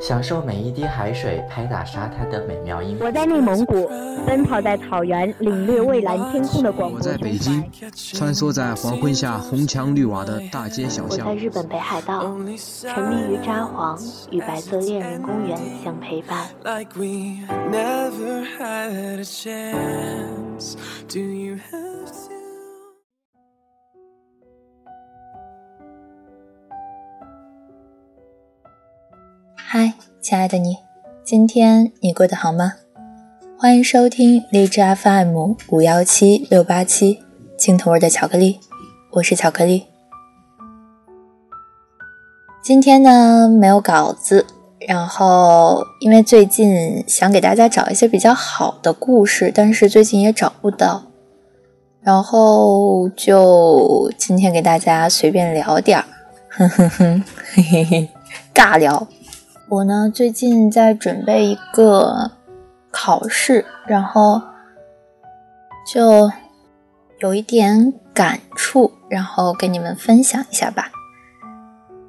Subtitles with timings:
[0.00, 2.96] 享受每一滴海水拍打沙滩的美妙音。
[3.00, 3.88] 我在内蒙古，
[4.26, 6.98] 奔跑在草原，领略蔚蓝天空的广阔。
[6.98, 11.26] 我在北京，穿梭在黄昏下红墙绿瓦的大街小巷。
[11.26, 13.98] 我在日本北海道，沉迷于札幌，
[14.30, 16.46] 与白色恋人公园相陪伴。
[16.62, 16.84] 嗨，
[30.24, 30.78] 亲爱的你，
[31.22, 32.76] 今天你过得好吗？
[33.58, 37.22] 欢迎收听荔枝 FM 五幺七六八七
[37.58, 38.58] 青铜味的巧克力，
[39.10, 39.84] 我是巧克力。
[42.62, 44.46] 今天呢没有稿子，
[44.88, 51.02] 然后因为最近想给大家找一些比较好的故事，但是最近也找不到，
[52.00, 56.04] 然后就今天给大家随便聊点儿，
[56.48, 58.08] 哼哼哼，嘿嘿嘿，
[58.54, 59.06] 尬聊。
[59.68, 62.32] 我呢，最近在准备一个
[62.90, 64.40] 考试，然后
[65.90, 66.30] 就
[67.18, 70.90] 有一点感触，然后跟你们分享一下吧。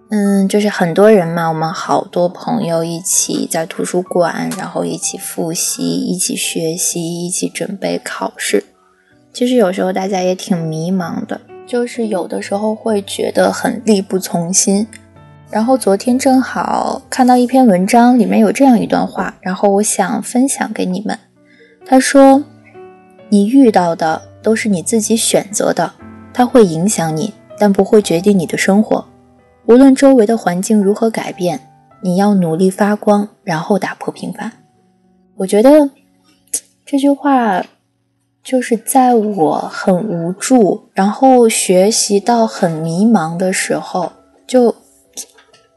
[0.09, 8.65] 嗯，就是很多人嘛，我们好多朋友一起在图书馆，然后一起复习，一起学习，一起准备考试。
[9.33, 14.87] 其实有时候大家也挺迷茫的，就是有的时候会觉得很力不从心。
[15.51, 21.17] 然后昨天正好看到一篇文章，里面有这样一段话，然后我想分享给你们。
[21.85, 22.43] 他说
[23.29, 25.93] ：“你遇到的都是你自己选择的，
[26.33, 29.05] 它会影响你，但不会决定你的生活。
[29.67, 31.59] 无论周围的环境如何改变，
[32.01, 34.51] 你要努力发光，然后打破平凡。”
[35.37, 35.91] 我觉得
[36.85, 37.63] 这句话
[38.43, 44.11] 就是在我很无助，然后学习到很迷茫的时候
[44.45, 44.75] 就。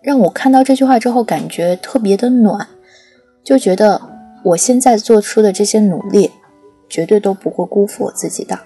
[0.00, 2.66] 让我看到这句话之后，感觉特别的暖，
[3.42, 4.00] 就觉得
[4.44, 6.30] 我现在做出的这些努力，
[6.88, 8.58] 绝对都不会辜负我自己的。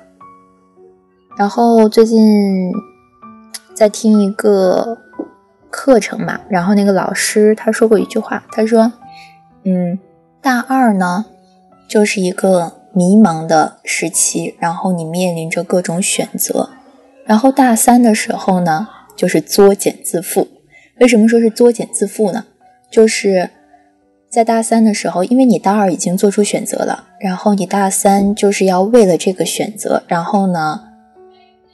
[1.39, 2.71] 然后最近
[3.75, 4.99] 在听一个
[5.71, 8.93] 课程嘛，然后那个老师他说过一句话，他说
[9.65, 9.99] ：“嗯，
[10.43, 11.25] 大二呢
[11.89, 16.69] 就是一个迷茫的时期，然后你面临着各种选择，
[17.25, 20.47] 然后大三的时候呢就是作茧自缚。”
[21.03, 22.45] 为什么说是作茧自缚呢？
[22.89, 23.51] 就是
[24.31, 30.81] 在大三的时候，因为你大二已经做出选择了，然后你大三就是要为了这个选择，然后呢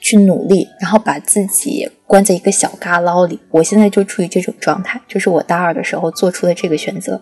[0.01, 3.39] 去努力，然后把自己关在一个小旮旯里。
[3.51, 7.21] 我现在就处于这种状态，就是我大二的时候做出了这个选择，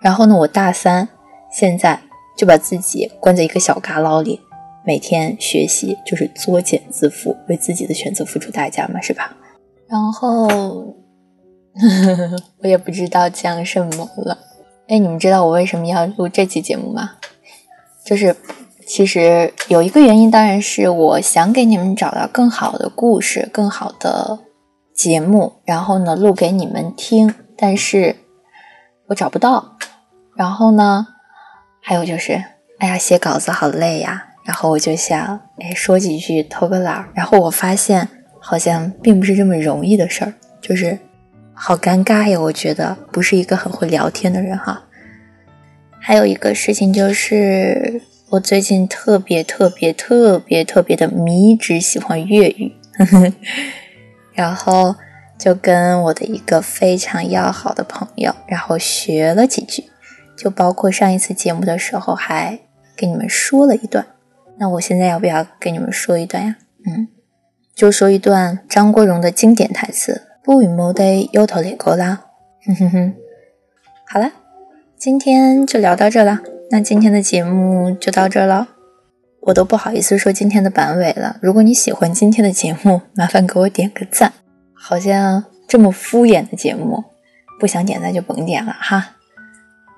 [0.00, 1.08] 然后呢，我大三
[1.50, 2.00] 现在
[2.38, 4.38] 就把自己关在一个小旮旯里，
[4.86, 9.36] 每天学习，就是作茧自缚，为自己的选择付出代价嘛，是吧？
[9.88, 10.94] 然后。
[12.62, 14.38] 我也不知道讲什么了。
[14.88, 17.12] 哎，你们知道我为什么要录这期节目吗？
[18.04, 18.34] 就是
[18.86, 24.40] 其实有一个原因，当然是我想给你们找到更好的故事、更好的
[24.92, 27.32] 节目，然后呢录给你们听。
[27.56, 28.16] 但是
[29.08, 29.76] 我找不到。
[30.34, 31.06] 然后呢，
[31.80, 32.42] 还有就是，
[32.78, 34.26] 哎呀，写稿子好累呀。
[34.44, 37.10] 然后我就想，哎，说几句偷个懒儿。
[37.14, 38.08] 然后我发现，
[38.40, 40.98] 好像并不是这么容易的事儿，就是。
[41.62, 44.82] 好尴尬呀，我觉得不是一个很会聊天的人哈。
[46.00, 48.00] 还有一个事情就是，
[48.30, 52.72] 我最近特别特别特别特别的迷之喜欢粤语，
[54.32, 54.96] 然后
[55.38, 59.84] 就跟我的一个非常要好的朋友，然后学了几句，
[60.34, 62.58] 就包括上一次节目的时候还
[62.96, 64.06] 给你们说了一段。
[64.58, 66.56] 那我现在要不要给你们说一段呀？
[66.86, 67.08] 嗯，
[67.74, 70.22] 就说一段张国荣的经典台词。
[70.42, 72.22] 不与莫得有头来过啦，
[72.66, 73.14] 哼哼哼。
[74.06, 74.32] 好了，
[74.96, 76.40] 今天就聊到这了。
[76.70, 78.68] 那今天的节目就到这了，
[79.40, 81.36] 我都不好意思说今天的版尾了。
[81.42, 84.32] 如果你喜欢今天的节目，麻烦给我点个赞。
[84.72, 87.04] 好像这么敷衍的节目，
[87.58, 89.16] 不想点赞就甭点了哈。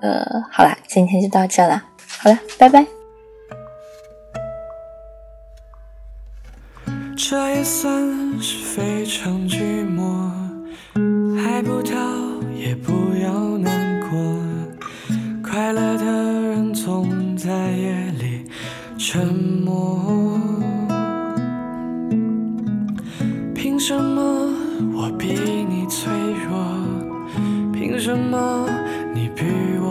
[0.00, 1.85] 呃，好了，今天就到这了。
[2.19, 3.02] 好了，拜拜。
[7.25, 7.89] 这也算
[8.41, 10.29] 是非常寂寞，
[11.39, 11.95] 爱不到
[12.53, 14.19] 也不要难过，
[15.41, 18.51] 快乐的人总在夜里
[18.99, 19.25] 沉
[19.65, 20.37] 默。
[23.55, 24.53] 凭什么
[24.93, 25.29] 我比
[25.69, 26.13] 你脆
[26.45, 26.53] 弱？
[27.73, 28.69] 凭什么
[29.15, 29.45] 你比？
[29.81, 29.81] 我，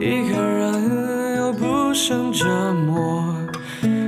[0.00, 3.22] 一个人又不胜折磨，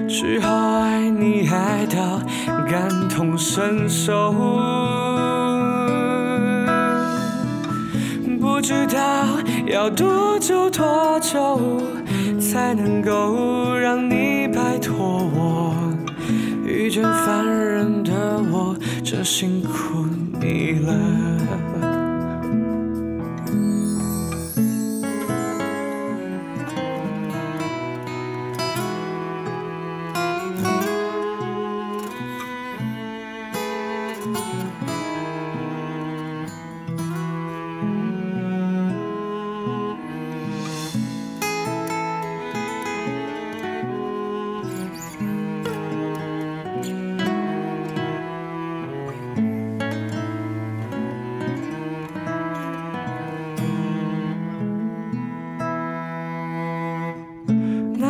[0.09, 2.19] 只好爱你爱到
[2.67, 4.33] 感同身受。
[8.41, 9.27] 不知道
[9.67, 11.61] 要多久多久，
[12.41, 15.75] 才能够让你摆脱我。
[16.65, 18.75] 遇见烦人的我，
[19.05, 20.06] 真辛苦
[20.41, 21.31] 你了。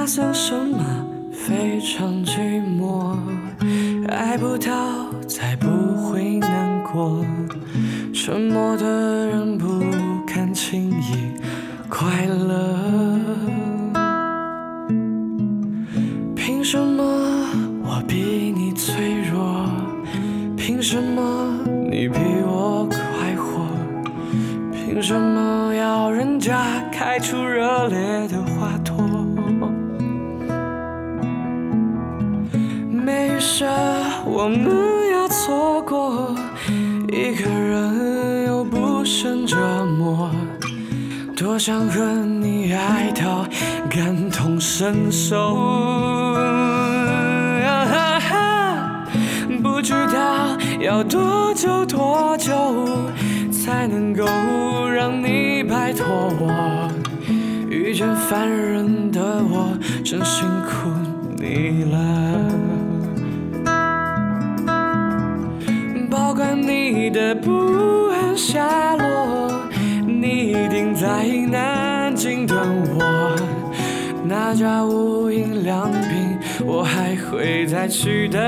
[0.03, 0.85] 那算什么？
[1.31, 3.17] 非常寂寞，
[4.09, 7.25] 爱不到才不会难过。
[8.13, 9.81] 沉默的人不
[10.27, 11.41] 敢轻易
[11.89, 13.02] 快乐。
[34.45, 34.67] 我们
[35.13, 36.35] 要错过，
[37.07, 40.33] 一个人又不胜折磨。
[41.37, 43.47] 多想和你爱到
[43.89, 45.57] 感同身受。
[49.63, 52.89] 不知道要多久多久
[53.53, 54.25] 才能够
[54.89, 56.05] 让你摆脱
[56.41, 56.91] 我。
[57.71, 60.91] 遇见烦人的我，真辛苦
[61.37, 62.52] 你了。
[66.95, 69.67] 你的不安下落，
[70.07, 72.59] 你一定在南京等
[72.95, 73.35] 我。
[74.27, 78.39] 那家无印良品，我还会再去的。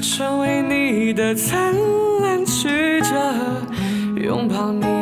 [0.00, 1.74] 成为你的灿
[2.22, 3.16] 烂曲折，
[4.16, 4.97] 拥抱你